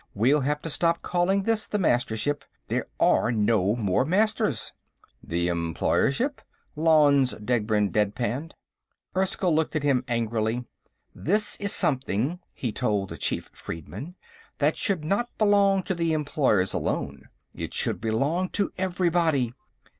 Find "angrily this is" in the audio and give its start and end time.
10.07-11.71